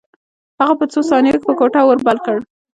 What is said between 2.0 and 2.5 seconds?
بل کړ